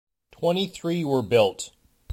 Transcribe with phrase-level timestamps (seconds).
[0.31, 1.73] Twenty-three were built.